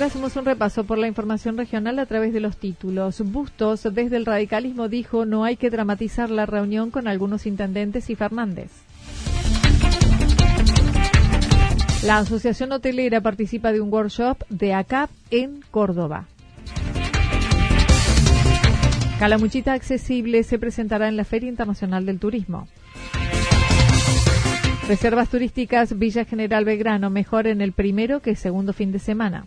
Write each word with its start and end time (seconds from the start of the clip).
Un 0.00 0.44
repaso 0.44 0.84
por 0.84 0.96
la 0.96 1.08
información 1.08 1.56
regional 1.56 1.98
a 1.98 2.06
través 2.06 2.32
de 2.32 2.38
los 2.38 2.56
títulos. 2.56 3.20
Bustos, 3.20 3.82
desde 3.82 4.16
el 4.16 4.26
radicalismo, 4.26 4.88
dijo 4.88 5.26
no 5.26 5.42
hay 5.42 5.56
que 5.56 5.70
dramatizar 5.70 6.30
la 6.30 6.46
reunión 6.46 6.92
con 6.92 7.08
algunos 7.08 7.46
intendentes 7.46 8.08
y 8.08 8.14
Fernández. 8.14 8.70
La 12.04 12.18
Asociación 12.18 12.70
Hotelera 12.70 13.20
participa 13.22 13.72
de 13.72 13.80
un 13.80 13.92
workshop 13.92 14.44
de 14.48 14.72
ACAP 14.72 15.10
en 15.32 15.64
Córdoba. 15.72 16.26
Calamuchita 19.18 19.72
Accesible 19.72 20.44
se 20.44 20.60
presentará 20.60 21.08
en 21.08 21.16
la 21.16 21.24
Feria 21.24 21.48
Internacional 21.48 22.06
del 22.06 22.20
Turismo. 22.20 22.68
Reservas 24.86 25.28
turísticas 25.28 25.98
Villa 25.98 26.24
General 26.24 26.64
Belgrano 26.64 27.10
mejor 27.10 27.48
en 27.48 27.60
el 27.60 27.72
primero 27.72 28.22
que 28.22 28.36
segundo 28.36 28.72
fin 28.72 28.92
de 28.92 29.00
semana. 29.00 29.46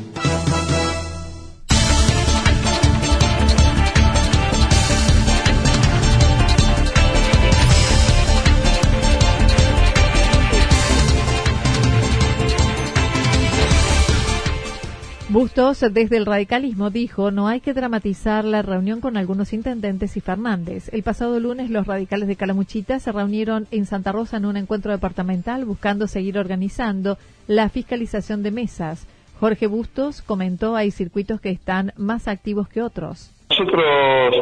Bustos, 15.61 15.93
desde 15.93 16.17
el 16.17 16.25
radicalismo, 16.25 16.89
dijo 16.89 17.29
no 17.29 17.47
hay 17.47 17.59
que 17.59 17.73
dramatizar 17.73 18.43
la 18.43 18.63
reunión 18.63 18.99
con 18.99 19.15
algunos 19.15 19.53
intendentes 19.53 20.17
y 20.17 20.19
Fernández. 20.19 20.91
El 20.91 21.03
pasado 21.03 21.39
lunes 21.39 21.69
los 21.69 21.85
radicales 21.85 22.27
de 22.27 22.35
Calamuchita 22.35 22.97
se 22.99 23.11
reunieron 23.11 23.67
en 23.69 23.85
Santa 23.85 24.11
Rosa 24.11 24.37
en 24.37 24.45
un 24.45 24.57
encuentro 24.57 24.91
departamental 24.91 25.65
buscando 25.65 26.07
seguir 26.07 26.39
organizando 26.39 27.19
la 27.47 27.69
fiscalización 27.69 28.41
de 28.41 28.49
mesas. 28.49 29.07
Jorge 29.39 29.67
Bustos 29.67 30.23
comentó 30.23 30.75
hay 30.75 30.89
circuitos 30.89 31.39
que 31.39 31.51
están 31.51 31.93
más 31.95 32.27
activos 32.27 32.67
que 32.67 32.81
otros. 32.81 33.31
Nosotros 33.51 33.83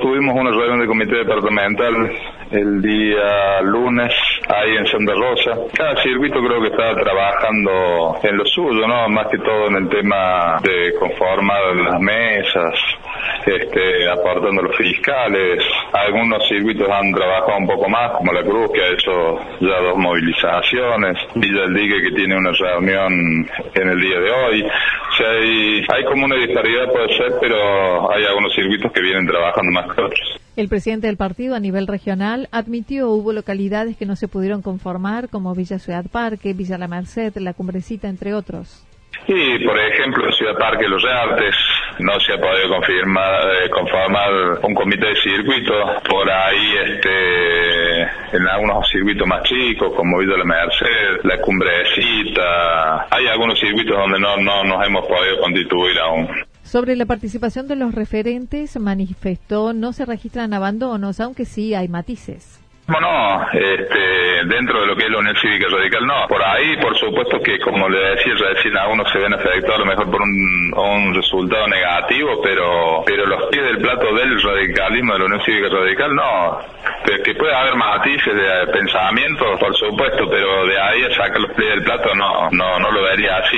tuvimos 0.01 0.33
una 0.39 0.51
reunión 0.51 0.79
de 0.79 0.87
comité 0.87 1.17
departamental 1.17 2.11
el 2.51 2.81
día 2.81 3.61
lunes 3.63 4.13
ahí 4.49 4.77
en 4.77 4.85
Santa 4.87 5.13
Rosa. 5.13 5.51
Cada 5.75 6.01
circuito 6.01 6.39
creo 6.41 6.61
que 6.61 6.67
está 6.69 6.95
trabajando 6.95 8.19
en 8.23 8.37
lo 8.37 8.45
suyo, 8.45 8.87
¿no? 8.87 9.07
Más 9.09 9.27
que 9.27 9.37
todo 9.37 9.67
en 9.67 9.75
el 9.75 9.89
tema 9.89 10.59
de 10.63 10.93
conformar 10.99 11.75
las 11.75 12.01
mesas, 12.01 12.73
este, 13.45 14.09
aportando 14.09 14.63
los 14.63 14.75
fiscales. 14.75 15.63
Algunos 15.93 16.47
circuitos 16.47 16.89
han 16.89 17.13
trabajado 17.13 17.57
un 17.57 17.67
poco 17.67 17.89
más, 17.89 18.11
como 18.17 18.33
la 18.33 18.43
Cruz, 18.43 18.71
que 18.73 18.81
ha 18.81 18.89
hecho 18.89 19.39
ya 19.59 19.79
dos 19.81 19.97
movilizaciones. 19.97 21.17
Villa 21.35 21.61
del 21.61 21.73
Dique, 21.75 22.01
que 22.01 22.15
tiene 22.15 22.37
una 22.37 22.51
reunión 22.51 23.47
en 23.75 23.89
el 23.89 24.01
día 24.01 24.19
de 24.19 24.31
hoy. 24.31 24.63
O 24.63 25.13
sea, 25.15 25.29
hay, 25.29 25.85
hay 25.93 26.03
como 26.05 26.25
una 26.25 26.35
disparidad, 26.35 26.91
puede 26.91 27.15
ser, 27.17 27.33
pero 27.39 28.11
hay 28.11 28.25
algunos 28.25 28.53
circuitos 28.53 28.91
que 28.91 29.01
vienen 29.01 29.27
trabajando 29.27 29.71
más 29.71 29.95
que 29.95 30.01
otros. 30.01 30.38
El 30.59 30.67
presidente 30.67 31.07
del 31.07 31.15
partido 31.15 31.55
a 31.55 31.61
nivel 31.61 31.87
regional 31.87 32.49
admitió 32.51 33.11
hubo 33.11 33.31
localidades 33.31 33.95
que 33.95 34.05
no 34.05 34.17
se 34.17 34.27
pudieron 34.27 34.61
conformar, 34.61 35.29
como 35.29 35.55
Villa 35.55 35.79
Ciudad 35.79 36.03
Parque, 36.11 36.51
Villa 36.51 36.77
La 36.77 36.89
Merced, 36.89 37.33
La 37.37 37.53
Cumbrecita, 37.53 38.09
entre 38.09 38.33
otros. 38.33 38.85
Sí, 39.25 39.59
por 39.65 39.79
ejemplo, 39.79 40.29
Ciudad 40.33 40.57
Parque 40.57 40.85
Los 40.89 41.05
Artes 41.05 41.55
no 41.99 42.19
se 42.19 42.33
ha 42.33 42.37
podido 42.41 42.67
confirmar, 42.75 43.41
eh, 43.55 43.69
conformar 43.69 44.59
un 44.61 44.75
comité 44.75 45.07
de 45.07 45.15
circuito. 45.15 45.71
Por 46.09 46.29
ahí, 46.29 46.75
este, 46.87 48.01
en 48.35 48.45
algunos 48.45 48.85
circuitos 48.89 49.25
más 49.25 49.43
chicos, 49.43 49.93
como 49.95 50.17
Villa 50.17 50.35
La 50.39 50.43
Merced, 50.43 51.23
La 51.23 51.39
Cumbrecita, 51.39 53.07
hay 53.09 53.27
algunos 53.27 53.57
circuitos 53.57 53.97
donde 53.97 54.19
no, 54.19 54.35
no 54.35 54.65
nos 54.65 54.85
hemos 54.85 55.07
podido 55.07 55.39
constituir 55.39 55.97
aún. 55.99 56.48
Sobre 56.69 56.95
la 56.95 57.07
participación 57.07 57.67
de 57.67 57.75
los 57.75 57.95
referentes, 57.95 58.79
manifestó 58.79 59.73
no 59.73 59.91
se 59.91 60.05
registran 60.05 60.53
abandonos, 60.53 61.19
aunque 61.19 61.45
sí 61.45 61.73
hay 61.73 61.87
matices. 61.87 62.61
No, 62.87 63.41
este, 63.51 64.45
dentro 64.45 64.81
de 64.81 64.85
lo 64.85 64.95
que 64.95 65.05
es 65.05 65.09
la 65.09 65.17
Unión 65.17 65.35
Cívica 65.41 65.65
Radical, 65.67 66.05
no. 66.05 66.27
Por 66.27 66.43
ahí, 66.43 66.77
por 66.77 66.95
supuesto 66.99 67.41
que, 67.41 67.57
como 67.57 67.89
le 67.89 67.97
decía 68.11 68.35
recién, 68.35 68.77
algunos 68.77 69.11
se 69.11 69.17
ven 69.17 69.33
afectados 69.33 69.77
a 69.77 69.79
lo 69.79 69.85
mejor 69.87 70.11
por 70.11 70.21
un, 70.21 71.13
resultado 71.15 71.67
negativo, 71.67 72.39
pero 72.43 73.01
pero 73.03 73.25
los 73.25 73.49
pies 73.49 73.63
del 73.63 73.79
plato 73.79 74.13
del 74.13 74.39
radicalismo 74.39 75.13
de 75.13 75.19
la 75.19 75.25
Unión 75.25 75.41
Cívica 75.41 75.69
Radical, 75.69 76.13
no. 76.13 76.59
Que, 77.23 77.33
puede 77.33 77.55
haber 77.55 77.75
matices 77.77 78.35
de 78.35 78.71
pensamiento, 78.71 79.57
por 79.59 79.75
supuesto, 79.75 80.29
pero 80.29 80.67
de 80.67 80.79
ahí 80.79 81.03
a 81.03 81.15
sacar 81.15 81.41
los 81.41 81.51
pies 81.53 81.69
del 81.69 81.83
plato, 81.83 82.13
no, 82.13 82.51
no, 82.51 82.77
no 82.77 82.91
lo 82.91 83.01
vería 83.01 83.37
así 83.37 83.57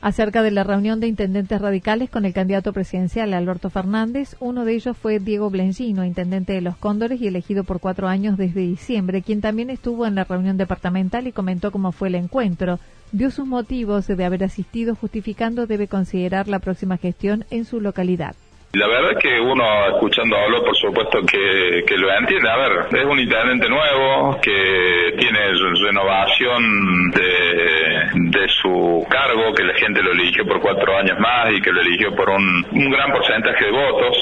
acerca 0.00 0.42
de 0.42 0.50
la 0.50 0.64
reunión 0.64 1.00
de 1.00 1.08
intendentes 1.08 1.60
radicales 1.60 2.10
con 2.10 2.24
el 2.24 2.32
candidato 2.32 2.72
presidencial 2.72 3.34
Alberto 3.34 3.70
Fernández. 3.70 4.36
Uno 4.40 4.64
de 4.64 4.74
ellos 4.74 4.96
fue 4.96 5.18
Diego 5.18 5.50
Blengino, 5.50 6.04
intendente 6.04 6.52
de 6.52 6.60
Los 6.60 6.76
Cóndores 6.76 7.20
y 7.20 7.28
elegido 7.28 7.64
por 7.64 7.80
cuatro 7.80 8.08
años 8.08 8.36
desde 8.36 8.60
diciembre, 8.60 9.22
quien 9.22 9.40
también 9.40 9.70
estuvo 9.70 10.06
en 10.06 10.14
la 10.14 10.24
reunión 10.24 10.56
departamental 10.56 11.26
y 11.26 11.32
comentó 11.32 11.70
cómo 11.70 11.92
fue 11.92 12.08
el 12.08 12.14
encuentro. 12.14 12.78
Dio 13.12 13.30
sus 13.30 13.46
motivos 13.46 14.06
de 14.06 14.24
haber 14.24 14.44
asistido 14.44 14.94
justificando 14.94 15.66
debe 15.66 15.88
considerar 15.88 16.48
la 16.48 16.60
próxima 16.60 16.96
gestión 16.96 17.44
en 17.50 17.64
su 17.64 17.80
localidad. 17.80 18.34
La 18.72 18.86
verdad 18.86 19.12
es 19.12 19.18
que 19.18 19.40
uno 19.40 19.64
escuchándolo, 19.88 20.64
por 20.64 20.76
supuesto 20.76 21.18
que, 21.26 21.82
que 21.84 21.96
lo 21.96 22.08
entiende. 22.16 22.48
A 22.48 22.56
ver, 22.56 22.86
es 22.92 23.04
un 23.04 23.18
intendente 23.18 23.68
nuevo 23.68 24.38
que 24.40 25.12
tiene 25.18 25.40
renovación 25.84 27.10
de, 27.10 28.30
de 28.30 28.48
su 28.62 29.04
cargo, 29.10 29.52
que 29.54 29.64
la 29.64 29.74
gente 29.74 30.00
lo 30.00 30.12
eligió 30.12 30.46
por 30.46 30.60
cuatro 30.60 30.96
años 30.96 31.18
más 31.18 31.52
y 31.52 31.60
que 31.60 31.72
lo 31.72 31.80
eligió 31.80 32.14
por 32.14 32.30
un, 32.30 32.64
un 32.70 32.90
gran 32.90 33.10
porcentaje 33.10 33.64
de 33.64 33.72
votos. 33.72 34.16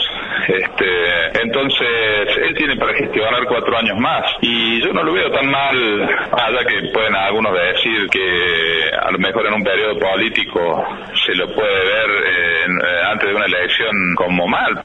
Este, 0.47 1.43
entonces, 1.43 2.37
él 2.37 2.55
tiene 2.57 2.77
para 2.77 2.95
gestionar 2.95 3.45
cuatro 3.49 3.77
años 3.77 3.99
más. 3.99 4.25
Y 4.41 4.81
yo 4.81 4.93
no 4.93 5.03
lo 5.03 5.13
veo 5.13 5.31
tan 5.31 5.51
mal, 5.51 6.03
allá 6.33 6.65
que 6.67 6.91
pueden 6.93 7.15
algunos 7.15 7.53
decir 7.53 8.09
que 8.11 8.91
a 8.97 9.11
lo 9.11 9.19
mejor 9.19 9.47
en 9.47 9.55
un 9.55 9.65
periodo 9.65 9.99
político 9.99 10.85
se 11.27 11.35
lo 11.35 11.47
puede 11.55 11.85
ver 11.85 12.11
eh, 12.27 12.67
antes 13.11 13.29
de 13.29 13.35
una 13.35 13.47
elección 13.47 14.15
como 14.17 14.47
mal. 14.47 14.85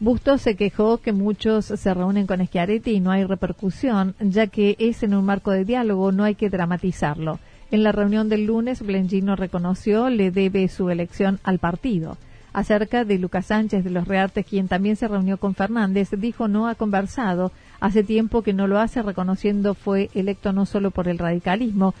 Bustos 0.00 0.42
se 0.42 0.56
quejó 0.56 0.98
que 0.98 1.12
muchos 1.12 1.64
se 1.64 1.92
reúnen 1.92 2.28
con 2.28 2.44
Schiaretti 2.46 2.92
y 2.92 3.00
no 3.00 3.10
hay 3.10 3.24
repercusión, 3.24 4.14
ya 4.20 4.46
que 4.46 4.76
es 4.78 5.02
en 5.02 5.12
un 5.12 5.26
marco 5.26 5.50
de 5.50 5.64
diálogo, 5.64 6.12
no 6.12 6.22
hay 6.22 6.36
que 6.36 6.50
dramatizarlo. 6.50 7.40
En 7.72 7.82
la 7.82 7.90
reunión 7.90 8.28
del 8.28 8.46
lunes, 8.46 8.80
Blengino 8.80 9.34
reconoció 9.34 10.08
le 10.08 10.30
debe 10.30 10.68
su 10.68 10.88
elección 10.88 11.40
al 11.42 11.58
partido. 11.58 12.16
Acerca 12.58 13.04
de 13.04 13.18
Lucas 13.18 13.46
Sánchez 13.46 13.84
de 13.84 13.90
los 13.90 14.08
Reartes, 14.08 14.44
quien 14.44 14.66
también 14.66 14.96
se 14.96 15.06
reunió 15.06 15.36
con 15.36 15.54
Fernández, 15.54 16.10
dijo 16.10 16.48
no 16.48 16.66
ha 16.66 16.74
conversado. 16.74 17.52
Hace 17.78 18.02
tiempo 18.02 18.42
que 18.42 18.52
no 18.52 18.66
lo 18.66 18.80
hace, 18.80 19.00
reconociendo 19.00 19.74
fue 19.74 20.10
electo 20.12 20.52
no 20.52 20.66
solo 20.66 20.90
por 20.90 21.06
el 21.06 21.18
radicalismo, 21.18 21.94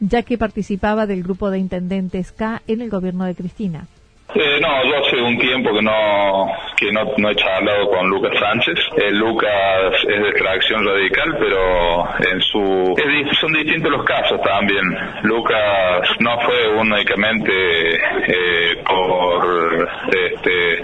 ya 0.00 0.22
que 0.22 0.38
participaba 0.38 1.06
del 1.06 1.24
grupo 1.24 1.50
de 1.50 1.58
intendentes 1.58 2.32
K 2.32 2.62
en 2.66 2.80
el 2.80 2.88
gobierno 2.88 3.26
de 3.26 3.34
Cristina. 3.34 3.86
Eh, 4.34 4.60
no, 4.60 4.84
yo 4.84 4.98
hace 4.98 5.16
un 5.22 5.38
tiempo 5.38 5.72
que 5.72 5.80
no 5.80 6.52
que 6.76 6.92
no, 6.92 7.02
no 7.16 7.30
he 7.30 7.34
charlado 7.34 7.88
con 7.88 8.08
Lucas 8.10 8.38
Sánchez. 8.38 8.78
Eh, 8.96 9.10
Lucas 9.12 9.94
es 10.02 10.22
de 10.22 10.28
extracción 10.28 10.84
radical, 10.84 11.36
pero 11.38 12.04
en 12.30 12.40
su 12.42 12.94
son 13.40 13.52
distintos 13.52 13.90
los 13.90 14.04
casos 14.04 14.38
también. 14.42 14.84
Lucas 15.22 16.10
no 16.20 16.38
fue 16.40 16.68
únicamente 16.76 17.94
eh, 17.94 18.82
por 18.86 19.88
este, 20.08 20.82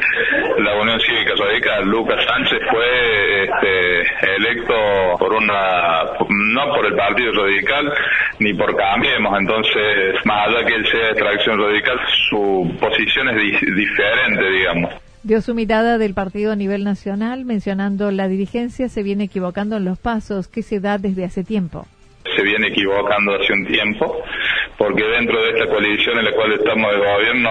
la 0.63 0.77
Unión 0.81 0.99
Cívica 1.01 1.35
Radical. 1.39 1.85
Lucas 1.85 2.25
Sánchez 2.25 2.59
fue 2.71 3.45
este, 3.45 4.37
electo 4.37 4.75
por 5.19 5.35
una 5.35 6.05
no 6.29 6.75
por 6.75 6.87
el 6.87 6.95
Partido 6.95 7.33
Radical 7.33 7.93
ni 8.39 8.55
por 8.55 8.75
Cambiemos. 8.75 9.39
Entonces, 9.39 10.15
más 10.25 10.49
allá 10.49 10.65
que 10.67 10.75
él 10.75 10.87
sea 10.87 11.01
de 11.01 11.11
extracción 11.11 11.61
radical, 11.61 12.01
su 12.31 12.77
posición 12.81 13.29
es 13.29 13.34
diferente, 13.35 14.51
digamos. 14.51 14.91
Dio 15.23 15.41
su 15.41 15.55
mirada 15.55 15.97
del 15.97 16.13
partido 16.13 16.53
a 16.53 16.57
nivel 16.57 16.85
nacional, 16.85 17.45
mencionando 17.45 18.11
la 18.11 18.29
dirigencia 18.29 18.89
se 18.89 19.03
viene 19.03 19.25
equivocando 19.25 19.79
en 19.79 19.85
los 19.87 19.99
pasos 19.99 20.49
que 20.49 20.63
se 20.63 20.81
da 20.81 20.99
desde 20.99 21.25
hace 21.25 21.45
tiempo. 21.45 21.87
Se 22.37 22.43
viene 22.43 22.69
equivocando 22.69 23.35
hace 23.35 23.53
un 23.53 23.67
tiempo 23.67 24.17
porque 24.77 25.05
dentro 25.05 25.41
de 25.43 25.51
esta 25.51 25.67
coalición 25.67 26.19
en 26.19 26.25
la 26.25 26.33
cual 26.33 26.53
estamos 26.53 26.91
de 26.93 26.99
gobierno 26.99 27.51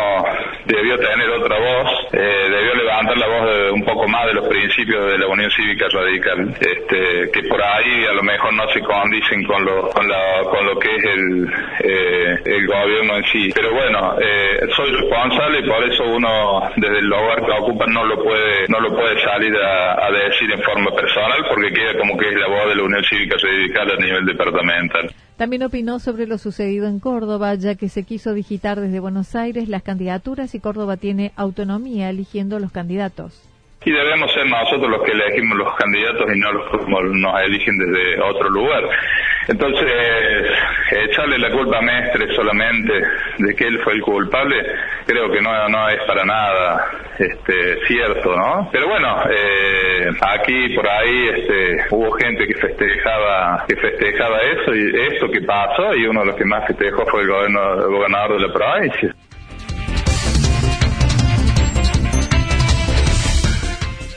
debió 0.65 0.97
tener 0.97 1.29
otra 1.29 1.57
voz, 1.59 1.91
eh, 2.13 2.49
debió 2.49 2.75
levantar 2.75 3.17
la 3.17 3.27
voz 3.27 3.45
de 3.45 3.71
un 3.71 3.83
poco 3.83 4.07
más 4.07 4.25
de 4.27 4.33
los 4.33 4.47
principios 4.47 5.11
de 5.11 5.17
la 5.17 5.27
Unión 5.27 5.49
Cívica 5.51 5.85
Radical, 5.91 6.55
este, 6.59 7.31
que 7.31 7.47
por 7.47 7.61
ahí 7.61 8.05
a 8.05 8.13
lo 8.13 8.23
mejor 8.23 8.53
no 8.53 8.67
se 8.69 8.81
condicen 8.81 9.43
con 9.45 9.63
lo, 9.63 9.89
con, 9.89 10.07
la, 10.07 10.43
con 10.49 10.65
lo 10.65 10.79
que 10.79 10.95
es 10.95 11.03
el, 11.03 11.53
eh, 11.79 12.39
el 12.45 12.67
gobierno 12.67 13.17
en 13.17 13.23
sí. 13.25 13.49
Pero 13.53 13.73
bueno, 13.73 14.15
eh, 14.19 14.67
soy 14.75 14.91
responsable 14.91 15.59
y 15.59 15.67
por 15.67 15.83
eso 15.83 16.03
uno 16.03 16.69
desde 16.75 16.99
el 16.99 17.05
lugar 17.05 17.45
que 17.45 17.51
ocupa 17.51 17.85
no 17.87 18.05
lo 18.05 18.23
puede, 18.23 18.67
no 18.67 18.79
lo 18.79 18.95
puede 18.95 19.21
salir 19.23 19.55
a, 19.57 20.05
a 20.05 20.11
decir 20.11 20.51
en 20.51 20.61
forma 20.61 20.91
personal 20.91 21.45
porque 21.49 21.73
queda 21.73 21.97
como 21.97 22.17
que 22.17 22.27
es 22.27 22.35
la 22.35 22.47
voz 22.47 22.67
de 22.69 22.75
la 22.75 22.83
Unión 22.83 23.03
Cívica 23.03 23.35
Radical 23.41 23.91
a 23.91 24.01
nivel 24.01 24.25
departamental. 24.25 25.09
También 25.37 25.63
opinó 25.63 25.99
sobre 25.99 26.27
lo 26.27 26.37
sucedido 26.37 26.87
en 26.87 26.99
Córdoba, 26.99 27.55
ya 27.55 27.75
que 27.75 27.89
se 27.89 28.03
quiso 28.03 28.33
digitar 28.33 28.79
desde 28.79 28.99
Buenos 28.99 29.35
Aires 29.35 29.67
las 29.67 29.81
candidaturas 29.81 30.53
y 30.53 30.59
Córdoba 30.59 30.97
tiene 30.97 31.31
autonomía 31.35 32.09
eligiendo 32.09 32.59
los 32.59 32.71
candidatos. 32.71 33.41
Y 33.85 33.91
debemos 33.91 34.31
ser 34.31 34.45
nosotros 34.45 34.89
los 34.89 35.01
que 35.03 35.11
elegimos 35.11 35.57
los 35.57 35.75
candidatos 35.75 36.25
y 36.33 36.39
no 36.39 36.53
los 36.53 36.71
que 36.71 36.77
nos 36.87 37.41
eligen 37.41 37.77
desde 37.77 38.21
otro 38.21 38.49
lugar. 38.49 38.83
Entonces, 39.47 39.91
echarle 40.91 41.37
la 41.37 41.51
culpa 41.51 41.79
a 41.79 41.81
Mestre 41.81 42.33
solamente 42.35 42.93
de 43.39 43.55
que 43.55 43.65
él 43.65 43.79
fue 43.83 43.93
el 43.93 44.01
culpable, 44.01 44.55
creo 45.05 45.29
que 45.31 45.41
no, 45.41 45.69
no 45.69 45.89
es 45.89 46.01
para 46.05 46.23
nada 46.23 46.85
este, 47.17 47.85
cierto, 47.87 48.35
¿no? 48.35 48.69
Pero 48.71 48.87
bueno, 48.87 49.23
eh, 49.29 50.09
aquí 50.21 50.75
por 50.75 50.87
ahí 50.89 51.29
este, 51.35 51.85
hubo 51.91 52.11
gente 52.13 52.47
que 52.47 52.55
festejaba 52.55 53.65
que 53.67 53.75
festejaba 53.75 54.39
eso 54.39 54.75
y 54.75 55.13
esto 55.13 55.29
que 55.29 55.41
pasó 55.41 55.93
y 55.95 56.05
uno 56.05 56.21
de 56.21 56.27
los 56.27 56.35
que 56.35 56.45
más 56.45 56.65
festejó 56.67 57.05
fue 57.05 57.21
el, 57.21 57.29
el 57.29 57.91
gobernador 57.91 58.39
de 58.39 58.47
la 58.47 58.53
provincia. 58.53 59.15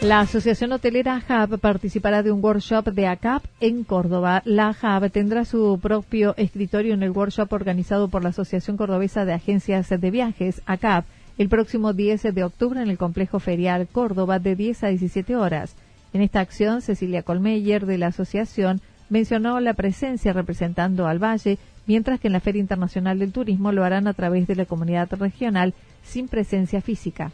La 0.06 0.20
Asociación 0.20 0.70
Hotelera 0.70 1.20
HAB 1.26 1.58
participará 1.58 2.22
de 2.22 2.30
un 2.30 2.40
workshop 2.40 2.92
de 2.92 3.08
ACAP 3.08 3.42
en 3.58 3.82
Córdoba. 3.82 4.40
La 4.44 4.68
HAB 4.80 5.10
tendrá 5.10 5.44
su 5.44 5.80
propio 5.82 6.32
escritorio 6.36 6.94
en 6.94 7.02
el 7.02 7.10
workshop 7.10 7.52
organizado 7.52 8.06
por 8.06 8.22
la 8.22 8.28
Asociación 8.28 8.76
Cordobesa 8.76 9.24
de 9.24 9.32
Agencias 9.32 9.88
de 9.88 10.10
Viajes, 10.12 10.62
ACAP, 10.64 11.06
el 11.38 11.48
próximo 11.48 11.92
10 11.92 12.22
de 12.32 12.44
octubre 12.44 12.80
en 12.80 12.88
el 12.88 12.98
Complejo 12.98 13.40
Ferial 13.40 13.88
Córdoba 13.88 14.38
de 14.38 14.54
10 14.54 14.84
a 14.84 14.88
17 14.90 15.34
horas. 15.34 15.74
En 16.12 16.22
esta 16.22 16.38
acción, 16.38 16.82
Cecilia 16.82 17.24
Colmeyer 17.24 17.84
de 17.84 17.98
la 17.98 18.06
asociación 18.06 18.80
mencionó 19.10 19.58
la 19.58 19.74
presencia 19.74 20.32
representando 20.32 21.08
al 21.08 21.18
Valle, 21.18 21.58
mientras 21.88 22.20
que 22.20 22.28
en 22.28 22.34
la 22.34 22.40
Feria 22.40 22.60
Internacional 22.60 23.18
del 23.18 23.32
Turismo 23.32 23.72
lo 23.72 23.82
harán 23.82 24.06
a 24.06 24.14
través 24.14 24.46
de 24.46 24.54
la 24.54 24.66
comunidad 24.66 25.12
regional 25.14 25.74
sin 26.04 26.28
presencia 26.28 26.80
física 26.80 27.32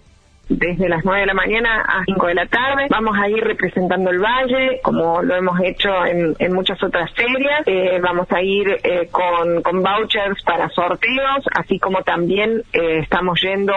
desde 0.58 0.88
las 0.88 1.04
9 1.04 1.20
de 1.20 1.26
la 1.26 1.34
mañana 1.34 1.82
a 1.86 2.04
5 2.04 2.26
de 2.26 2.34
la 2.34 2.46
tarde. 2.46 2.86
Vamos 2.90 3.16
a 3.18 3.28
ir 3.28 3.42
representando 3.42 4.10
el 4.10 4.18
valle, 4.18 4.80
como 4.82 5.22
lo 5.22 5.36
hemos 5.36 5.60
hecho 5.60 5.90
en, 6.06 6.52
muchas 6.52 6.82
otras 6.82 7.10
ferias. 7.14 7.62
Eh, 7.66 7.98
vamos 8.02 8.30
a 8.30 8.42
ir 8.42 8.68
eh, 8.82 9.08
con, 9.10 9.62
con, 9.62 9.82
vouchers 9.82 10.42
para 10.44 10.68
sorteos, 10.68 11.44
así 11.54 11.78
como 11.78 12.02
también 12.02 12.62
eh, 12.72 12.98
estamos 12.98 13.40
yendo 13.40 13.72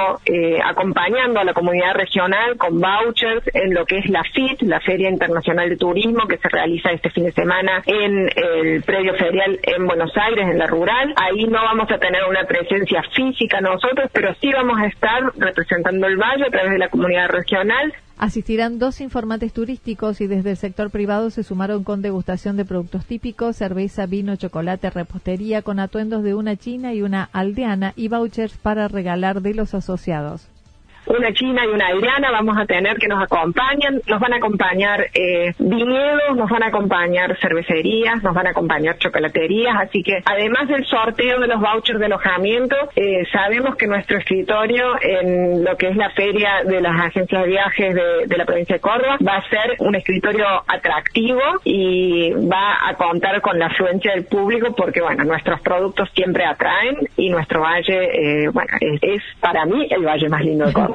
acompañando 0.64 1.40
a 1.40 1.44
la 1.44 1.54
comunidad 1.54 1.94
regional 1.94 2.58
con 2.58 2.80
vouchers 2.80 3.44
en 3.54 3.74
lo 3.74 3.86
que 3.86 4.00
es 4.00 4.10
la 4.10 4.24
FIT, 4.24 4.64
la 4.64 4.80
Feria 4.82 5.10
Internacional 5.10 5.70
de 5.70 5.78
Turismo, 5.78 6.28
que 6.28 6.38
se 6.38 6.50
realiza 6.50 6.92
este 6.92 7.10
fin 7.10 7.26
de 7.26 7.32
semana 7.32 7.82
en 7.86 8.30
el 8.36 8.84
predio 8.84 9.14
ferial 9.16 9.60
en 9.64 9.88
Buenos 9.88 10.12
Aires, 10.18 10.46
en 10.50 10.58
la 10.58 10.68
rural. 10.68 11.14
Ahí 11.16 11.46
no 11.46 11.62
vamos 11.64 11.90
a 11.92 11.98
tener 11.98 12.22
una 12.30 12.44
presencia 12.44 13.04
física 13.14 13.62
nosotros, 13.62 14.10
pero 14.14 14.34
sí 14.42 14.52
vamos 14.52 14.80
a 14.80 14.88
estar 14.88 15.24
representando 15.38 16.08
el 16.08 16.18
valle 16.18 16.46
de 16.72 16.80
la 16.80 16.90
comunidad 16.90 17.30
regional. 17.30 17.94
Asistirán 18.18 18.80
dos 18.80 19.02
informantes 19.02 19.52
turísticos 19.52 20.22
y 20.22 20.28
desde 20.28 20.52
el 20.52 20.58
sector 20.58 20.90
privado 20.90 21.30
se 21.30 21.44
sumaron 21.44 21.84
con 21.84 22.02
degustación 22.02 22.56
de 22.56 22.66
productos 22.66 23.06
típicos, 23.06 23.58
cerveza, 23.58 24.06
vino, 24.06 24.36
chocolate, 24.38 24.90
repostería 24.90 25.62
con 25.62 25.80
atuendos 25.80 26.24
de 26.24 26.34
una 26.34 26.56
china 26.56 26.94
y 26.94 27.02
una 27.02 27.30
aldeana 27.34 27.94
y 27.96 28.08
vouchers 28.08 28.58
para 28.58 28.88
regalar 28.88 29.42
de 29.42 29.54
los 29.54 29.74
asociados 29.74 30.50
una 31.08 31.34
china 31.34 31.66
y 31.66 31.68
una 31.68 31.88
adriana 31.88 32.32
vamos 32.32 32.58
a 32.58 32.66
tener 32.66 32.98
que 32.98 33.08
nos 33.08 33.22
acompañan, 33.22 34.02
nos 34.08 34.20
van 34.20 34.34
a 34.34 34.38
acompañar 34.38 35.08
eh, 35.14 35.54
viñedos, 35.60 36.36
nos 36.36 36.50
van 36.50 36.64
a 36.64 36.68
acompañar 36.68 37.38
cervecerías, 37.40 38.24
nos 38.24 38.34
van 38.34 38.48
a 38.48 38.52
acompañar 38.52 38.98
chocolaterías, 38.98 39.76
así 39.80 40.04
que 40.04 40.22
además 40.26 40.68
del 40.68 40.86
sorteo 40.86 41.40
de 41.40 41.48
los 41.48 41.60
vouchers 41.60 42.00
de 42.00 42.06
alojamiento, 42.06 42.76
eh, 42.96 43.26
sabemos 43.32 43.76
que 43.76 43.88
nuestro 43.88 44.18
escritorio 44.18 44.96
en 45.02 45.64
lo 45.64 45.78
que 45.78 45.90
es 45.90 45.96
la 45.96 46.10
feria 46.12 46.64
de 46.66 46.82
las 46.82 46.96
agencias 47.00 47.42
de 47.42 47.48
viajes 47.48 47.96
de, 47.96 48.28
de 48.28 48.38
la 48.38 48.46
provincia 48.46 48.76
de 48.76 48.82
Córdoba 48.82 49.18
va 49.26 49.38
a 49.38 49.50
ser 49.50 49.76
un 49.80 49.96
escritorio 49.96 50.46
atractivo 50.68 51.42
y 51.64 52.32
va 52.32 52.88
a 52.88 52.94
contar 52.96 53.42
con 53.42 53.58
la 53.60 53.68
afluencia 53.68 54.14
del 54.14 54.26
público 54.26 54.74
porque 54.76 55.02
bueno, 55.02 55.24
nuestros 55.24 55.62
productos 55.62 56.10
siempre 56.14 56.46
atraen 56.46 56.98
y 57.18 57.30
nuestro 57.30 57.62
valle, 57.62 58.46
eh, 58.46 58.50
bueno, 58.50 58.72
es, 58.80 59.00
es 59.02 59.22
para 59.40 59.66
mí 59.66 59.88
el 59.90 60.06
valle 60.06 60.30
más 60.30 60.42
lindo 60.42 60.66
de 60.66 60.74
Córdoba. 60.74 60.95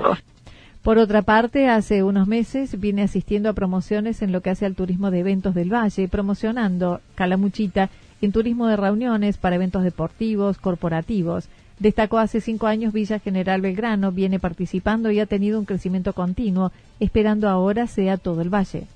Por 0.82 0.96
otra 0.96 1.22
parte, 1.22 1.68
hace 1.68 2.02
unos 2.02 2.26
meses 2.26 2.80
viene 2.80 3.02
asistiendo 3.02 3.50
a 3.50 3.52
promociones 3.52 4.22
en 4.22 4.32
lo 4.32 4.40
que 4.40 4.50
hace 4.50 4.64
al 4.64 4.74
turismo 4.74 5.10
de 5.10 5.20
eventos 5.20 5.54
del 5.54 5.72
Valle, 5.72 6.08
promocionando 6.08 7.00
Calamuchita 7.14 7.90
en 8.22 8.32
turismo 8.32 8.66
de 8.66 8.76
reuniones 8.76 9.36
para 9.36 9.56
eventos 9.56 9.82
deportivos, 9.82 10.58
corporativos. 10.58 11.48
Destacó 11.78 12.18
hace 12.18 12.40
cinco 12.40 12.66
años 12.66 12.92
Villa 12.92 13.18
General 13.18 13.60
Belgrano, 13.60 14.12
viene 14.12 14.38
participando 14.38 15.10
y 15.10 15.20
ha 15.20 15.26
tenido 15.26 15.58
un 15.58 15.64
crecimiento 15.64 16.12
continuo, 16.12 16.72
esperando 16.98 17.48
ahora 17.48 17.86
sea 17.86 18.16
todo 18.16 18.40
el 18.40 18.52
Valle. 18.52 18.86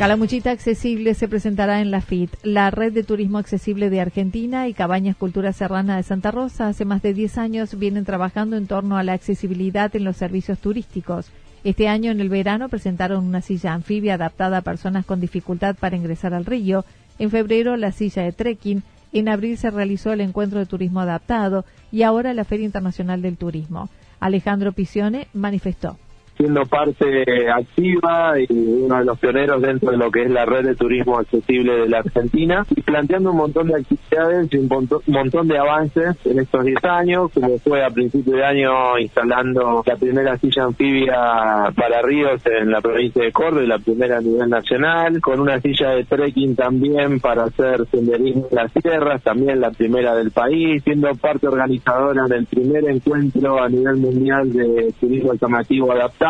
Calamuchita 0.00 0.50
Accesible 0.50 1.12
se 1.12 1.28
presentará 1.28 1.82
en 1.82 1.90
la 1.90 2.00
FIT, 2.00 2.30
la 2.42 2.70
red 2.70 2.90
de 2.90 3.02
turismo 3.02 3.36
accesible 3.36 3.90
de 3.90 4.00
Argentina 4.00 4.66
y 4.66 4.72
Cabañas 4.72 5.14
Cultura 5.14 5.52
Serrana 5.52 5.98
de 5.98 6.02
Santa 6.04 6.30
Rosa. 6.30 6.68
Hace 6.68 6.86
más 6.86 7.02
de 7.02 7.12
10 7.12 7.36
años 7.36 7.78
vienen 7.78 8.06
trabajando 8.06 8.56
en 8.56 8.66
torno 8.66 8.96
a 8.96 9.02
la 9.02 9.12
accesibilidad 9.12 9.94
en 9.94 10.04
los 10.04 10.16
servicios 10.16 10.58
turísticos. 10.58 11.30
Este 11.64 11.86
año 11.86 12.10
en 12.10 12.22
el 12.22 12.30
verano 12.30 12.70
presentaron 12.70 13.26
una 13.26 13.42
silla 13.42 13.74
anfibia 13.74 14.14
adaptada 14.14 14.56
a 14.56 14.62
personas 14.62 15.04
con 15.04 15.20
dificultad 15.20 15.76
para 15.78 15.96
ingresar 15.98 16.32
al 16.32 16.46
río. 16.46 16.86
En 17.18 17.30
febrero 17.30 17.76
la 17.76 17.92
silla 17.92 18.22
de 18.22 18.32
trekking. 18.32 18.82
En 19.12 19.28
abril 19.28 19.58
se 19.58 19.70
realizó 19.70 20.14
el 20.14 20.22
encuentro 20.22 20.60
de 20.60 20.64
turismo 20.64 21.00
adaptado 21.00 21.66
y 21.92 22.04
ahora 22.04 22.32
la 22.32 22.44
Feria 22.44 22.64
Internacional 22.64 23.20
del 23.20 23.36
Turismo. 23.36 23.90
Alejandro 24.18 24.72
Pisione 24.72 25.28
manifestó 25.34 25.98
siendo 26.40 26.64
parte 26.64 27.50
activa 27.50 28.32
y 28.40 28.46
uno 28.50 28.98
de 28.98 29.04
los 29.04 29.18
pioneros 29.18 29.60
dentro 29.60 29.90
de 29.90 29.98
lo 29.98 30.10
que 30.10 30.22
es 30.22 30.30
la 30.30 30.46
red 30.46 30.64
de 30.64 30.74
turismo 30.74 31.18
accesible 31.18 31.80
de 31.80 31.88
la 31.88 31.98
Argentina 31.98 32.64
y 32.74 32.80
planteando 32.80 33.32
un 33.32 33.36
montón 33.36 33.68
de 33.68 33.74
actividades 33.74 34.48
y 34.50 34.56
un 34.56 34.88
montón 35.06 35.48
de 35.48 35.58
avances 35.58 36.16
en 36.24 36.38
estos 36.38 36.64
10 36.64 36.84
años, 36.84 37.30
como 37.34 37.58
fue 37.58 37.84
a 37.84 37.90
principio 37.90 38.36
de 38.36 38.44
año 38.44 38.98
instalando 38.98 39.82
la 39.84 39.96
primera 39.96 40.38
silla 40.38 40.64
anfibia 40.64 41.14
para 41.76 42.00
ríos 42.00 42.40
en 42.46 42.70
la 42.70 42.80
provincia 42.80 43.22
de 43.22 43.32
Córdoba 43.32 43.64
y 43.64 43.66
la 43.66 43.78
primera 43.78 44.16
a 44.16 44.20
nivel 44.22 44.48
nacional, 44.48 45.20
con 45.20 45.40
una 45.40 45.60
silla 45.60 45.90
de 45.90 46.04
trekking 46.04 46.56
también 46.56 47.20
para 47.20 47.44
hacer 47.44 47.84
senderismo 47.90 48.46
en 48.50 48.56
las 48.56 48.72
tierras, 48.72 49.22
también 49.22 49.60
la 49.60 49.72
primera 49.72 50.14
del 50.14 50.30
país, 50.30 50.82
siendo 50.84 51.14
parte 51.16 51.48
organizadora 51.48 52.26
del 52.26 52.46
primer 52.46 52.88
encuentro 52.88 53.62
a 53.62 53.68
nivel 53.68 53.96
mundial 53.96 54.50
de 54.50 54.94
turismo 54.98 55.32
alternativo 55.32 55.92
adaptado 55.92 56.29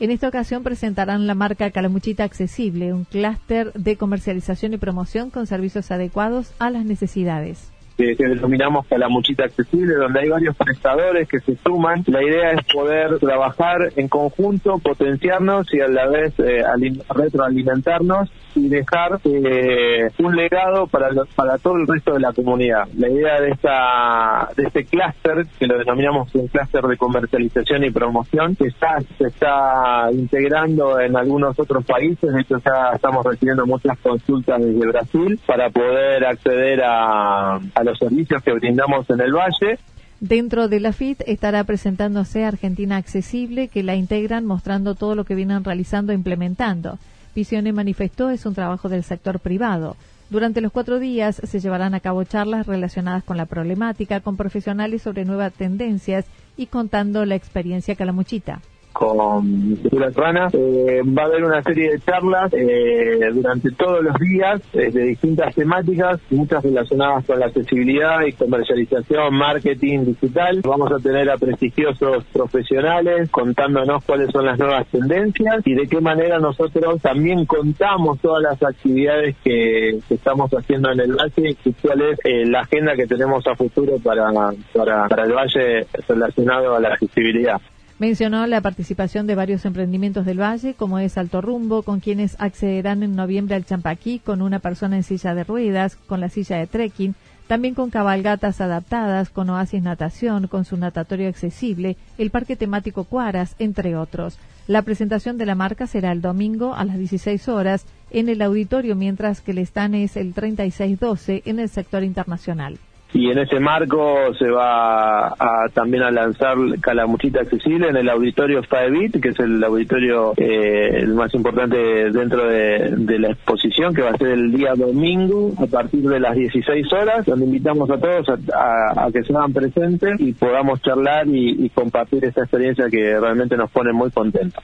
En 0.00 0.10
esta 0.10 0.28
ocasión 0.28 0.62
presentarán 0.62 1.26
la 1.26 1.34
marca 1.34 1.70
Calamuchita 1.70 2.24
Accesible, 2.24 2.92
un 2.92 3.04
clúster 3.04 3.72
de 3.72 3.96
comercialización 3.96 4.74
y 4.74 4.78
promoción 4.78 5.30
con 5.30 5.46
servicios 5.46 5.90
adecuados 5.90 6.52
a 6.58 6.70
las 6.70 6.84
necesidades 6.84 7.72
que, 7.98 8.14
denominamos 8.16 8.86
Calamuchita 8.86 9.44
Accesible, 9.44 9.96
donde 9.96 10.20
hay 10.20 10.28
varios 10.28 10.56
prestadores 10.56 11.28
que 11.28 11.40
se 11.40 11.56
suman. 11.56 12.04
La 12.06 12.22
idea 12.22 12.52
es 12.52 12.64
poder 12.72 13.18
trabajar 13.18 13.92
en 13.96 14.08
conjunto, 14.08 14.78
potenciarnos 14.78 15.66
y 15.74 15.80
a 15.80 15.88
la 15.88 16.08
vez 16.08 16.32
eh, 16.38 16.62
retroalimentarnos 17.08 18.30
y 18.54 18.68
dejar 18.68 19.20
eh, 19.24 20.10
un 20.18 20.36
legado 20.36 20.86
para 20.86 21.08
para 21.34 21.58
todo 21.58 21.76
el 21.76 21.86
resto 21.86 22.14
de 22.14 22.20
la 22.20 22.32
comunidad. 22.32 22.88
La 22.96 23.08
idea 23.08 23.40
de 23.40 23.50
esta 23.50 24.48
de 24.56 24.64
este 24.64 24.84
clúster, 24.84 25.46
que 25.58 25.66
lo 25.66 25.78
denominamos 25.78 26.34
un 26.34 26.48
clúster 26.48 26.84
de 26.84 26.96
comercialización 26.96 27.84
y 27.84 27.90
promoción, 27.90 28.56
que 28.56 28.66
está, 28.68 28.98
se 29.16 29.24
está 29.24 30.08
integrando 30.12 31.00
en 31.00 31.16
algunos 31.16 31.58
otros 31.58 31.84
países. 31.84 32.32
De 32.32 32.40
hecho, 32.40 32.58
ya 32.64 32.92
estamos 32.94 33.24
recibiendo 33.24 33.66
muchas 33.66 33.98
consultas 33.98 34.60
desde 34.60 34.86
Brasil 34.86 35.40
para 35.46 35.70
poder 35.70 36.24
acceder 36.24 36.82
a, 36.82 37.56
a 37.56 37.84
los 37.88 37.98
servicios 37.98 38.42
que 38.42 38.52
brindamos 38.52 39.08
en 39.10 39.20
el 39.20 39.32
Valle. 39.32 39.78
Dentro 40.20 40.68
de 40.68 40.80
la 40.80 40.92
FIT 40.92 41.22
estará 41.26 41.64
presentándose 41.64 42.44
Argentina 42.44 42.96
Accesible, 42.96 43.68
que 43.68 43.82
la 43.82 43.94
integran 43.94 44.44
mostrando 44.44 44.94
todo 44.94 45.14
lo 45.14 45.24
que 45.24 45.34
vienen 45.34 45.64
realizando 45.64 46.12
e 46.12 46.16
implementando. 46.16 46.98
Visione 47.34 47.72
manifestó 47.72 48.30
es 48.30 48.44
un 48.44 48.54
trabajo 48.54 48.88
del 48.88 49.04
sector 49.04 49.40
privado. 49.40 49.96
Durante 50.28 50.60
los 50.60 50.72
cuatro 50.72 50.98
días 50.98 51.40
se 51.42 51.60
llevarán 51.60 51.94
a 51.94 52.00
cabo 52.00 52.24
charlas 52.24 52.66
relacionadas 52.66 53.24
con 53.24 53.36
la 53.36 53.46
problemática, 53.46 54.20
con 54.20 54.36
profesionales 54.36 55.02
sobre 55.02 55.24
nuevas 55.24 55.52
tendencias 55.52 56.26
y 56.56 56.66
contando 56.66 57.24
la 57.24 57.36
experiencia 57.36 57.94
calamuchita 57.94 58.60
con 58.98 59.76
Cultura 59.76 60.10
Rana. 60.10 60.48
Eh, 60.52 61.02
va 61.04 61.22
a 61.22 61.26
haber 61.26 61.44
una 61.44 61.62
serie 61.62 61.92
de 61.92 62.00
charlas 62.00 62.52
eh, 62.52 63.30
durante 63.32 63.70
todos 63.70 64.02
los 64.02 64.18
días 64.18 64.60
de 64.72 64.90
distintas 64.90 65.54
temáticas, 65.54 66.20
muchas 66.30 66.64
relacionadas 66.64 67.24
con 67.24 67.38
la 67.38 67.46
accesibilidad 67.46 68.22
y 68.26 68.32
comercialización, 68.32 69.34
marketing 69.34 70.06
digital. 70.06 70.62
Vamos 70.64 70.90
a 70.90 70.98
tener 70.98 71.30
a 71.30 71.36
prestigiosos 71.36 72.24
profesionales 72.32 73.30
contándonos 73.30 74.04
cuáles 74.04 74.32
son 74.32 74.46
las 74.46 74.58
nuevas 74.58 74.86
tendencias 74.88 75.64
y 75.64 75.74
de 75.74 75.86
qué 75.86 76.00
manera 76.00 76.40
nosotros 76.40 77.00
también 77.00 77.46
contamos 77.46 78.18
todas 78.18 78.42
las 78.42 78.62
actividades 78.62 79.36
que, 79.44 80.00
estamos 80.10 80.50
haciendo 80.50 80.90
en 80.90 81.00
el 81.00 81.12
Valle 81.12 81.56
y 81.64 81.72
cuál 81.74 82.02
es 82.02 82.18
eh, 82.24 82.44
la 82.46 82.62
agenda 82.62 82.96
que 82.96 83.06
tenemos 83.06 83.46
a 83.46 83.54
futuro 83.54 83.98
para, 84.02 84.28
para, 84.74 85.06
para 85.06 85.24
el 85.24 85.32
Valle 85.32 85.86
relacionado 86.08 86.74
a 86.74 86.80
la 86.80 86.88
accesibilidad. 86.88 87.60
Mencionó 87.98 88.46
la 88.46 88.60
participación 88.60 89.26
de 89.26 89.34
varios 89.34 89.64
emprendimientos 89.64 90.24
del 90.24 90.40
Valle, 90.40 90.74
como 90.74 91.00
es 91.00 91.18
Alto 91.18 91.40
Rumbo, 91.40 91.82
con 91.82 91.98
quienes 91.98 92.36
accederán 92.38 93.02
en 93.02 93.16
noviembre 93.16 93.56
al 93.56 93.64
Champaquí 93.64 94.20
con 94.20 94.40
una 94.40 94.60
persona 94.60 94.94
en 94.94 95.02
silla 95.02 95.34
de 95.34 95.42
ruedas, 95.42 95.96
con 95.96 96.20
la 96.20 96.28
silla 96.28 96.58
de 96.58 96.68
trekking, 96.68 97.16
también 97.48 97.74
con 97.74 97.90
cabalgatas 97.90 98.60
adaptadas, 98.60 99.30
con 99.30 99.50
oasis 99.50 99.82
natación, 99.82 100.46
con 100.46 100.64
su 100.64 100.76
natatorio 100.76 101.28
accesible, 101.28 101.96
el 102.18 102.30
parque 102.30 102.54
temático 102.54 103.02
Cuaras, 103.02 103.56
entre 103.58 103.96
otros. 103.96 104.38
La 104.68 104.82
presentación 104.82 105.36
de 105.36 105.46
la 105.46 105.56
marca 105.56 105.88
será 105.88 106.12
el 106.12 106.20
domingo 106.20 106.76
a 106.76 106.84
las 106.84 106.98
16 106.98 107.48
horas 107.48 107.84
en 108.12 108.28
el 108.28 108.42
auditorio, 108.42 108.94
mientras 108.94 109.40
que 109.40 109.50
el 109.50 109.58
stand 109.58 109.96
es 109.96 110.16
el 110.16 110.34
3612 110.34 111.42
en 111.46 111.58
el 111.58 111.68
sector 111.68 112.04
internacional 112.04 112.78
y 113.12 113.30
en 113.30 113.38
ese 113.38 113.58
marco 113.58 114.34
se 114.38 114.50
va 114.50 115.28
a, 115.28 115.68
también 115.72 116.02
a 116.02 116.10
lanzar 116.10 116.56
Calamuchita 116.80 117.40
Accesible 117.40 117.88
en 117.88 117.96
el 117.96 118.08
auditorio 118.10 118.62
Faebit, 118.62 119.20
que 119.20 119.30
es 119.30 119.40
el 119.40 119.64
auditorio 119.64 120.34
eh, 120.36 121.00
el 121.00 121.14
más 121.14 121.32
importante 121.34 121.76
dentro 122.10 122.46
de, 122.46 123.18
la 123.18 123.30
exposición, 123.30 123.94
que 123.94 124.02
va 124.02 124.10
a 124.10 124.18
ser 124.18 124.28
el 124.28 124.52
día 124.52 124.74
domingo 124.74 125.52
a 125.58 125.66
partir 125.66 126.06
de 126.08 126.20
las 126.20 126.36
16 126.36 126.92
horas, 126.92 127.24
donde 127.24 127.46
invitamos 127.46 127.90
a 127.90 127.98
todos 127.98 128.28
a, 128.28 129.08
que 129.12 129.22
se 129.22 129.34
hagan 129.34 129.54
presentes 129.54 130.20
y 130.20 130.34
podamos 130.34 130.82
charlar 130.82 131.26
y, 131.28 131.64
y 131.64 131.70
compartir 131.70 132.24
esta 132.26 132.42
experiencia 132.42 132.90
que 132.90 133.18
realmente 133.18 133.56
nos 133.56 133.70
pone 133.70 133.92
muy 133.92 134.10
contentos. 134.10 134.62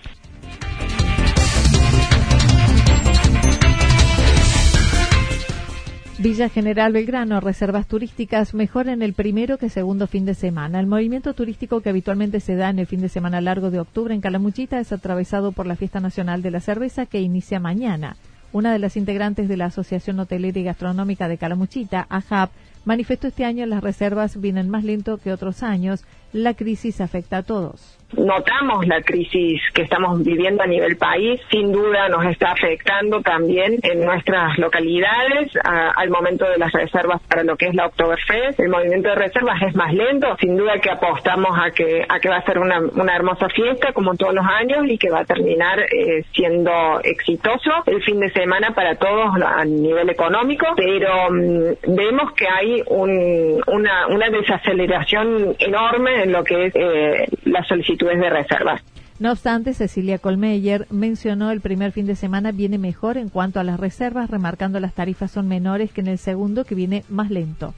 Villa 6.24 6.48
General 6.48 6.90
Belgrano, 6.90 7.38
reservas 7.38 7.86
turísticas 7.86 8.54
mejor 8.54 8.88
en 8.88 9.02
el 9.02 9.12
primero 9.12 9.58
que 9.58 9.68
segundo 9.68 10.06
fin 10.06 10.24
de 10.24 10.32
semana. 10.32 10.80
El 10.80 10.86
movimiento 10.86 11.34
turístico 11.34 11.82
que 11.82 11.90
habitualmente 11.90 12.40
se 12.40 12.56
da 12.56 12.70
en 12.70 12.78
el 12.78 12.86
fin 12.86 13.02
de 13.02 13.10
semana 13.10 13.42
largo 13.42 13.70
de 13.70 13.78
octubre 13.78 14.14
en 14.14 14.22
Calamuchita 14.22 14.80
es 14.80 14.90
atravesado 14.90 15.52
por 15.52 15.66
la 15.66 15.76
Fiesta 15.76 16.00
Nacional 16.00 16.40
de 16.40 16.50
la 16.50 16.60
Cerveza 16.60 17.04
que 17.04 17.20
inicia 17.20 17.60
mañana. 17.60 18.16
Una 18.54 18.72
de 18.72 18.78
las 18.78 18.96
integrantes 18.96 19.50
de 19.50 19.58
la 19.58 19.66
Asociación 19.66 20.18
Hotelera 20.18 20.58
y 20.58 20.64
Gastronómica 20.64 21.28
de 21.28 21.36
Calamuchita, 21.36 22.06
AJAP, 22.08 22.52
manifestó 22.86 23.26
este 23.26 23.44
año 23.44 23.66
las 23.66 23.84
reservas 23.84 24.40
vienen 24.40 24.70
más 24.70 24.82
lento 24.82 25.18
que 25.18 25.30
otros 25.30 25.62
años. 25.62 26.06
La 26.34 26.54
crisis 26.54 27.00
afecta 27.00 27.38
a 27.38 27.42
todos 27.44 27.96
notamos 28.16 28.86
la 28.86 29.02
crisis 29.02 29.60
que 29.72 29.82
estamos 29.82 30.22
viviendo 30.22 30.62
a 30.62 30.66
nivel 30.66 30.96
país, 30.96 31.40
sin 31.50 31.72
duda 31.72 32.08
nos 32.08 32.24
está 32.26 32.52
afectando 32.52 33.20
también 33.22 33.78
en 33.82 34.04
nuestras 34.04 34.58
localidades 34.58 35.52
al 35.64 36.10
momento 36.10 36.48
de 36.48 36.58
las 36.58 36.72
reservas 36.72 37.20
para 37.28 37.44
lo 37.44 37.56
que 37.56 37.66
es 37.66 37.74
la 37.74 37.86
Oktoberfest. 37.86 38.60
El 38.60 38.68
movimiento 38.68 39.08
de 39.08 39.14
reservas 39.16 39.60
es 39.62 39.74
más 39.74 39.92
lento, 39.92 40.36
sin 40.40 40.56
duda 40.56 40.78
que 40.80 40.90
apostamos 40.90 41.56
a 41.58 41.70
que 41.70 42.04
a 42.08 42.18
que 42.20 42.28
va 42.28 42.36
a 42.36 42.44
ser 42.44 42.58
una, 42.58 42.80
una 42.80 43.16
hermosa 43.16 43.48
fiesta 43.48 43.92
como 43.92 44.14
todos 44.14 44.34
los 44.34 44.46
años 44.46 44.86
y 44.88 44.98
que 44.98 45.10
va 45.10 45.20
a 45.20 45.24
terminar 45.24 45.80
eh, 45.80 46.24
siendo 46.34 47.00
exitoso 47.02 47.70
el 47.86 48.02
fin 48.02 48.20
de 48.20 48.30
semana 48.30 48.74
para 48.74 48.96
todos 48.96 49.34
a 49.44 49.64
nivel 49.64 50.10
económico, 50.10 50.66
pero 50.76 51.30
mm, 51.30 51.94
vemos 51.94 52.32
que 52.34 52.46
hay 52.48 52.82
un, 52.86 53.62
una, 53.66 54.06
una 54.08 54.30
desaceleración 54.30 55.56
enorme 55.58 56.23
en 56.24 56.32
lo 56.32 56.42
que 56.42 56.66
es 56.66 56.74
eh, 56.74 57.28
la 57.44 57.64
solicitud 57.64 58.08
de 58.08 58.30
reservas. 58.30 58.82
No 59.20 59.30
obstante, 59.30 59.74
Cecilia 59.74 60.18
Colmeyer 60.18 60.86
mencionó 60.90 61.52
el 61.52 61.60
primer 61.60 61.92
fin 61.92 62.06
de 62.06 62.16
semana 62.16 62.50
viene 62.50 62.78
mejor 62.78 63.16
en 63.16 63.28
cuanto 63.28 63.60
a 63.60 63.64
las 63.64 63.78
reservas, 63.78 64.28
remarcando 64.28 64.80
las 64.80 64.94
tarifas 64.94 65.30
son 65.30 65.46
menores 65.46 65.92
que 65.92 66.00
en 66.00 66.08
el 66.08 66.18
segundo, 66.18 66.64
que 66.64 66.74
viene 66.74 67.04
más 67.08 67.30
lento 67.30 67.74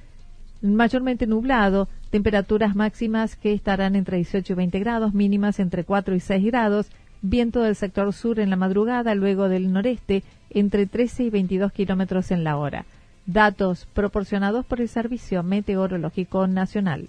mayormente 0.63 1.27
nublado, 1.27 1.89
temperaturas 2.11 2.77
máximas 2.77 3.37
que 3.37 3.53
estarán 3.53 3.97
entre 3.97 4.19
18 4.19 4.53
y 4.53 4.57
20 4.57 4.79
grados, 4.79 5.15
mínimas 5.15 5.59
entre 5.59 5.85
4 5.85 6.15
y 6.15 6.21
6 6.21 6.45
grados, 6.45 6.91
viento 7.23 7.63
del 7.63 7.77
sector 7.77 8.13
sur 8.13 8.39
en 8.39 8.51
la 8.51 8.57
madrugada, 8.57 9.15
luego 9.15 9.49
del 9.49 9.73
noreste 9.73 10.23
entre 10.51 10.87
13 10.87 11.25
y 11.25 11.31
22 11.31 11.73
kilómetros 11.73 12.31
en 12.31 12.45
la 12.45 12.57
hora. 12.57 12.85
Datos 13.27 13.87
proporcionados 13.93 14.67
por 14.67 14.81
el 14.81 14.89
Servicio 14.89 15.43
Meteorológico 15.43 16.47
Nacional. 16.47 17.09